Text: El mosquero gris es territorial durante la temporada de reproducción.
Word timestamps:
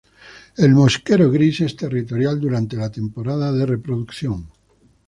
El 0.67 0.71
mosquero 0.77 1.27
gris 1.35 1.61
es 1.67 1.75
territorial 1.83 2.39
durante 2.41 2.75
la 2.75 2.89
temporada 2.89 3.51
de 3.51 3.67
reproducción. 3.67 4.47